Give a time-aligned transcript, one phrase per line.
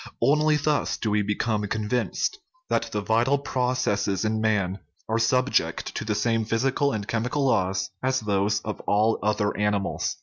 [0.19, 6.03] Only thus do we become convinced that the vital processes in man are subject to
[6.03, 10.17] the same physical and chemical laws as those of all other animals.